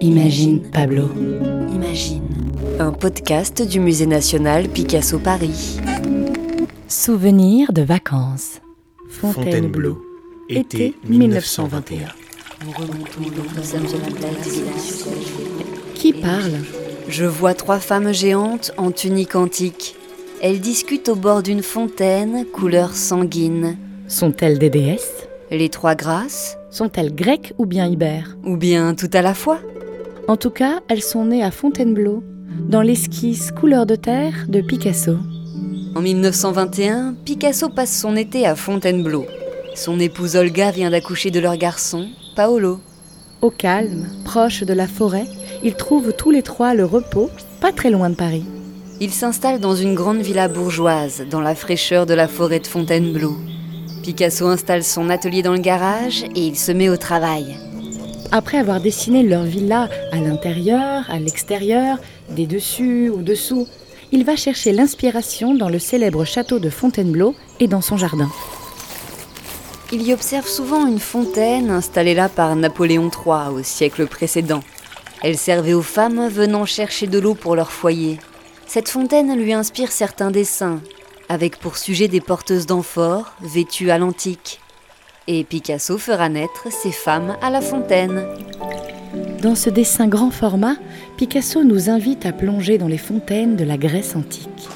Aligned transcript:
Imagine, 0.00 0.60
Pablo. 0.72 1.08
Imagine. 1.74 2.22
Un 2.78 2.92
podcast 2.92 3.62
du 3.66 3.80
Musée 3.80 4.06
national 4.06 4.68
Picasso 4.68 5.18
Paris. 5.18 5.78
Souvenirs 6.86 7.72
de 7.72 7.82
vacances. 7.82 8.60
Fontainebleau, 9.08 9.98
été 10.48 10.94
1921. 11.08 12.08
Qui 15.94 16.12
parle? 16.12 16.52
Je 17.08 17.24
vois 17.24 17.54
trois 17.54 17.78
femmes 17.78 18.12
géantes 18.12 18.72
en 18.76 18.90
tunique 18.90 19.34
antique. 19.34 19.96
Elles 20.42 20.60
discutent 20.60 21.08
au 21.08 21.16
bord 21.16 21.42
d'une 21.42 21.62
fontaine, 21.62 22.44
couleur 22.44 22.94
sanguine. 22.94 23.78
Sont-elles 24.08 24.58
des 24.58 24.70
déesses? 24.70 25.26
Les 25.50 25.70
trois 25.70 25.94
grâces? 25.94 26.58
Sont-elles 26.70 27.14
grecques 27.14 27.54
ou 27.56 27.64
bien 27.64 27.86
ibères? 27.86 28.36
Ou 28.44 28.56
bien 28.56 28.94
tout 28.94 29.10
à 29.14 29.22
la 29.22 29.32
fois? 29.32 29.60
En 30.28 30.36
tout 30.36 30.50
cas, 30.50 30.80
elles 30.88 31.02
sont 31.02 31.26
nées 31.26 31.44
à 31.44 31.52
Fontainebleau, 31.52 32.24
dans 32.68 32.82
l'esquisse 32.82 33.52
couleur 33.52 33.86
de 33.86 33.94
terre 33.94 34.46
de 34.48 34.60
Picasso. 34.60 35.18
En 35.94 36.00
1921, 36.00 37.14
Picasso 37.24 37.68
passe 37.68 37.96
son 37.96 38.16
été 38.16 38.44
à 38.44 38.56
Fontainebleau. 38.56 39.24
Son 39.76 40.00
épouse 40.00 40.34
Olga 40.34 40.72
vient 40.72 40.90
d'accoucher 40.90 41.30
de 41.30 41.38
leur 41.38 41.56
garçon, 41.56 42.08
Paolo. 42.34 42.80
Au 43.40 43.50
calme, 43.50 44.08
proche 44.24 44.64
de 44.64 44.72
la 44.72 44.88
forêt, 44.88 45.26
ils 45.62 45.76
trouvent 45.76 46.12
tous 46.12 46.32
les 46.32 46.42
trois 46.42 46.74
le 46.74 46.84
repos, 46.84 47.30
pas 47.60 47.70
très 47.70 47.90
loin 47.90 48.10
de 48.10 48.16
Paris. 48.16 48.44
Ils 49.00 49.12
s'installent 49.12 49.60
dans 49.60 49.76
une 49.76 49.94
grande 49.94 50.22
villa 50.22 50.48
bourgeoise, 50.48 51.24
dans 51.30 51.40
la 51.40 51.54
fraîcheur 51.54 52.04
de 52.04 52.14
la 52.14 52.26
forêt 52.26 52.58
de 52.58 52.66
Fontainebleau. 52.66 53.36
Picasso 54.02 54.46
installe 54.48 54.82
son 54.82 55.08
atelier 55.08 55.42
dans 55.42 55.52
le 55.52 55.60
garage 55.60 56.24
et 56.34 56.46
il 56.46 56.56
se 56.56 56.72
met 56.72 56.88
au 56.88 56.96
travail. 56.96 57.56
Après 58.32 58.58
avoir 58.58 58.80
dessiné 58.80 59.22
leur 59.22 59.44
villa 59.44 59.88
à 60.12 60.16
l'intérieur, 60.16 61.04
à 61.08 61.18
l'extérieur, 61.18 61.98
des 62.30 62.46
dessus 62.46 63.08
ou 63.10 63.22
dessous, 63.22 63.66
il 64.12 64.24
va 64.24 64.36
chercher 64.36 64.72
l'inspiration 64.72 65.54
dans 65.54 65.68
le 65.68 65.78
célèbre 65.78 66.24
château 66.24 66.58
de 66.58 66.70
Fontainebleau 66.70 67.34
et 67.60 67.68
dans 67.68 67.80
son 67.80 67.96
jardin. 67.96 68.30
Il 69.92 70.02
y 70.02 70.12
observe 70.12 70.48
souvent 70.48 70.86
une 70.86 70.98
fontaine 70.98 71.70
installée 71.70 72.14
là 72.14 72.28
par 72.28 72.56
Napoléon 72.56 73.08
III 73.10 73.52
au 73.52 73.62
siècle 73.62 74.06
précédent. 74.06 74.62
Elle 75.22 75.38
servait 75.38 75.74
aux 75.74 75.82
femmes 75.82 76.28
venant 76.28 76.66
chercher 76.66 77.06
de 77.06 77.18
l'eau 77.18 77.34
pour 77.34 77.54
leur 77.54 77.70
foyer. 77.70 78.18
Cette 78.66 78.88
fontaine 78.88 79.38
lui 79.38 79.52
inspire 79.52 79.92
certains 79.92 80.32
dessins, 80.32 80.80
avec 81.28 81.58
pour 81.58 81.76
sujet 81.76 82.08
des 82.08 82.20
porteuses 82.20 82.66
d'amphores 82.66 83.32
vêtues 83.40 83.90
à 83.90 83.98
l'antique. 83.98 84.60
Et 85.28 85.42
Picasso 85.42 85.98
fera 85.98 86.28
naître 86.28 86.68
ces 86.70 86.92
femmes 86.92 87.36
à 87.42 87.50
la 87.50 87.60
fontaine. 87.60 88.24
Dans 89.42 89.56
ce 89.56 89.70
dessin 89.70 90.06
grand 90.06 90.30
format, 90.30 90.76
Picasso 91.16 91.64
nous 91.64 91.90
invite 91.90 92.26
à 92.26 92.32
plonger 92.32 92.78
dans 92.78 92.86
les 92.86 92.98
fontaines 92.98 93.56
de 93.56 93.64
la 93.64 93.76
Grèce 93.76 94.14
antique. 94.14 94.68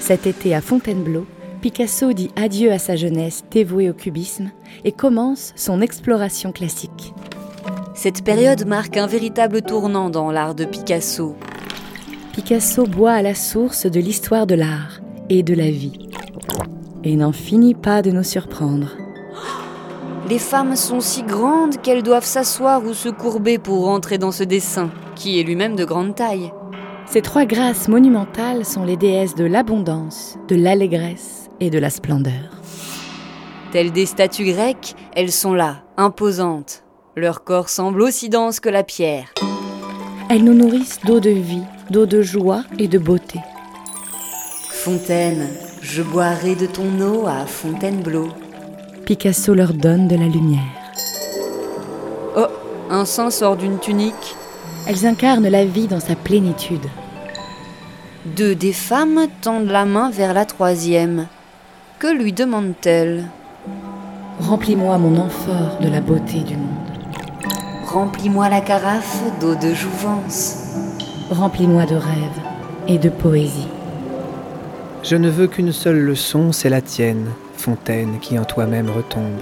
Cet 0.00 0.26
été 0.26 0.54
à 0.54 0.60
Fontainebleau, 0.60 1.26
Picasso 1.62 2.12
dit 2.12 2.30
adieu 2.36 2.72
à 2.72 2.78
sa 2.78 2.94
jeunesse 2.94 3.42
dévouée 3.50 3.88
au 3.88 3.94
cubisme 3.94 4.50
et 4.84 4.92
commence 4.92 5.54
son 5.56 5.80
exploration 5.80 6.52
classique. 6.52 7.14
Cette 7.94 8.22
période 8.22 8.66
marque 8.66 8.98
un 8.98 9.06
véritable 9.06 9.62
tournant 9.62 10.10
dans 10.10 10.30
l'art 10.30 10.54
de 10.54 10.66
Picasso. 10.66 11.36
Picasso 12.34 12.84
boit 12.84 13.12
à 13.12 13.22
la 13.22 13.34
source 13.34 13.86
de 13.86 14.00
l'histoire 14.00 14.46
de 14.46 14.56
l'art 14.56 15.00
et 15.30 15.42
de 15.42 15.54
la 15.54 15.70
vie 15.70 16.10
et 17.02 17.16
n'en 17.16 17.32
finit 17.32 17.74
pas 17.74 18.02
de 18.02 18.10
nous 18.10 18.24
surprendre. 18.24 19.03
Les 20.28 20.38
femmes 20.38 20.74
sont 20.74 21.00
si 21.00 21.22
grandes 21.22 21.82
qu'elles 21.82 22.02
doivent 22.02 22.24
s'asseoir 22.24 22.82
ou 22.84 22.94
se 22.94 23.10
courber 23.10 23.58
pour 23.58 23.84
rentrer 23.84 24.16
dans 24.16 24.32
ce 24.32 24.42
dessin, 24.42 24.90
qui 25.14 25.38
est 25.38 25.42
lui-même 25.42 25.76
de 25.76 25.84
grande 25.84 26.14
taille. 26.14 26.50
Ces 27.06 27.20
trois 27.20 27.44
grâces 27.44 27.88
monumentales 27.88 28.64
sont 28.64 28.84
les 28.84 28.96
déesses 28.96 29.34
de 29.34 29.44
l'abondance, 29.44 30.38
de 30.48 30.56
l'allégresse 30.56 31.50
et 31.60 31.68
de 31.68 31.78
la 31.78 31.90
splendeur. 31.90 32.58
Telles 33.70 33.92
des 33.92 34.06
statues 34.06 34.50
grecques, 34.50 34.94
elles 35.14 35.32
sont 35.32 35.52
là, 35.52 35.82
imposantes. 35.98 36.84
Leur 37.16 37.44
corps 37.44 37.68
semble 37.68 38.00
aussi 38.00 38.30
dense 38.30 38.60
que 38.60 38.70
la 38.70 38.82
pierre. 38.82 39.34
Elles 40.30 40.42
nous 40.42 40.54
nourrissent 40.54 41.00
d'eau 41.04 41.20
de 41.20 41.30
vie, 41.30 41.64
d'eau 41.90 42.06
de 42.06 42.22
joie 42.22 42.64
et 42.78 42.88
de 42.88 42.98
beauté. 42.98 43.40
Fontaine, 44.70 45.48
je 45.82 46.02
boirai 46.02 46.54
de 46.54 46.66
ton 46.66 46.98
eau 47.00 47.26
à 47.26 47.44
Fontainebleau. 47.44 48.28
Picasso 49.04 49.52
leur 49.52 49.74
donne 49.74 50.08
de 50.08 50.16
la 50.16 50.26
lumière. 50.26 50.62
Oh, 52.36 52.46
un 52.90 53.04
sein 53.04 53.30
sort 53.30 53.56
d'une 53.56 53.78
tunique. 53.78 54.34
Elles 54.86 55.06
incarnent 55.06 55.48
la 55.48 55.66
vie 55.66 55.86
dans 55.86 56.00
sa 56.00 56.16
plénitude. 56.16 56.86
Deux 58.24 58.54
des 58.54 58.72
femmes 58.72 59.26
tendent 59.42 59.70
la 59.70 59.84
main 59.84 60.10
vers 60.10 60.32
la 60.32 60.46
troisième. 60.46 61.26
Que 61.98 62.06
lui 62.06 62.32
demande-t-elle 62.32 63.24
Remplis-moi 64.40 64.96
mon 64.96 65.20
amphore 65.20 65.78
de 65.82 65.88
la 65.88 66.00
beauté 66.00 66.40
du 66.40 66.56
monde. 66.56 66.70
Remplis-moi 67.86 68.48
la 68.48 68.62
carafe 68.62 69.22
d'eau 69.38 69.54
de 69.54 69.74
jouvence. 69.74 70.56
Remplis-moi 71.30 71.84
de 71.84 71.96
rêves 71.96 72.40
et 72.88 72.98
de 72.98 73.10
poésie. 73.10 73.68
Je 75.02 75.16
ne 75.16 75.28
veux 75.28 75.46
qu'une 75.46 75.72
seule 75.72 76.00
leçon, 76.00 76.52
c'est 76.52 76.70
la 76.70 76.80
tienne, 76.80 77.26
fontaine 77.64 78.18
qui 78.20 78.38
en 78.38 78.44
toi-même 78.44 78.90
retombe. 78.90 79.40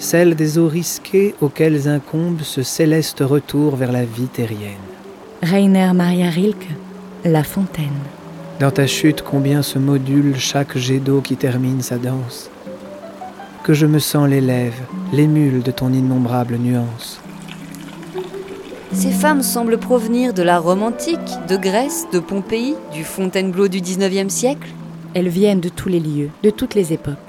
Celle 0.00 0.34
des 0.34 0.58
eaux 0.58 0.66
risquées 0.66 1.36
auxquelles 1.40 1.86
incombe 1.88 2.40
ce 2.42 2.64
céleste 2.64 3.20
retour 3.20 3.76
vers 3.76 3.92
la 3.92 4.04
vie 4.04 4.26
terrienne. 4.26 4.88
Rainer 5.40 5.92
Maria 5.94 6.30
Rilke, 6.30 6.68
La 7.24 7.44
Fontaine. 7.44 8.02
Dans 8.58 8.72
ta 8.72 8.88
chute, 8.88 9.22
combien 9.22 9.62
se 9.62 9.78
module 9.78 10.36
chaque 10.36 10.76
jet 10.76 10.98
d'eau 10.98 11.20
qui 11.20 11.36
termine 11.36 11.80
sa 11.80 11.96
danse. 11.96 12.50
Que 13.62 13.72
je 13.72 13.86
me 13.86 14.00
sens 14.00 14.28
l'élève, 14.28 14.80
l'émule 15.12 15.62
de 15.62 15.70
ton 15.70 15.92
innombrable 15.92 16.56
nuance. 16.56 17.20
Ces 18.92 19.12
femmes 19.12 19.42
semblent 19.42 19.78
provenir 19.78 20.34
de 20.34 20.42
la 20.42 20.58
Rome 20.58 20.82
antique, 20.82 21.38
de 21.48 21.56
Grèce, 21.56 22.06
de 22.12 22.18
Pompéi, 22.18 22.74
du 22.92 23.04
Fontainebleau 23.04 23.68
du 23.68 23.80
19e 23.80 24.28
siècle. 24.28 24.70
Elles 25.14 25.28
viennent 25.28 25.60
de 25.60 25.68
tous 25.68 25.88
les 25.88 26.00
lieux, 26.00 26.30
de 26.42 26.50
toutes 26.50 26.74
les 26.74 26.92
époques. 26.92 27.23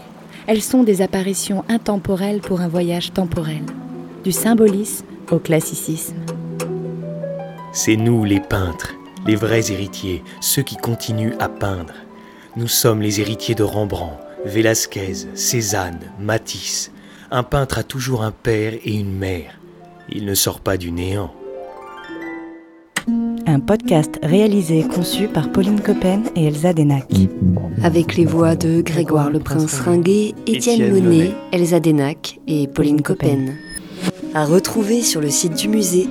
Elles 0.48 0.62
sont 0.62 0.84
des 0.84 1.02
apparitions 1.02 1.64
intemporelles 1.70 2.40
pour 2.40 2.62
un 2.62 2.68
voyage 2.68 3.12
temporel, 3.14 3.64
du 4.24 4.32
symbolisme 4.32 5.06
au 5.32 5.40
classicisme. 5.40 6.18
C'est 7.74 7.96
nous 7.96 8.24
les 8.24 8.40
peintres, 8.40 8.94
les 9.26 9.36
vrais 9.36 9.72
héritiers, 9.72 10.24
ceux 10.42 10.62
qui 10.62 10.78
continuent 10.78 11.36
à 11.40 11.50
peindre. 11.50 11.94
Nous 12.56 12.68
sommes 12.68 13.02
les 13.02 13.22
héritiers 13.22 13.56
de 13.56 13.64
Rembrandt, 13.64 14.20
Vélasquez, 14.46 15.14
Cézanne, 15.34 16.00
Matisse. 16.20 16.92
Un 17.32 17.42
peintre 17.42 17.80
a 17.80 17.84
toujours 17.84 18.22
un 18.22 18.32
père 18.32 18.74
et 18.74 18.94
une 18.94 19.18
mère. 19.18 19.60
Il 20.10 20.26
ne 20.26 20.36
sort 20.36 20.60
pas 20.60 20.78
du 20.78 20.92
néant. 20.92 21.34
Un 23.56 23.62
podcast 23.62 24.20
réalisé 24.22 24.80
et 24.80 24.84
conçu 24.84 25.30
par 25.30 25.50
Pauline 25.50 25.80
Coppen 25.80 26.24
et 26.36 26.44
Elsa 26.44 26.74
Denac. 26.74 27.06
Avec 27.84 28.18
les 28.18 28.26
voix 28.26 28.58
de 28.58 28.82
Grégoire 28.82 29.30
le 29.30 29.40
Prince 29.40 29.80
Ringuet, 29.80 30.34
Étienne 30.46 30.92
Monet. 30.92 31.32
Elsa 31.54 31.80
Denac 31.80 32.42
et 32.48 32.68
Pauline 32.68 33.02
Coppen. 33.02 33.54
À 34.34 34.44
retrouver 34.44 35.02
sur 35.02 35.22
le 35.22 35.30
site 35.30 35.56
du 35.56 35.70
musée 35.70 36.10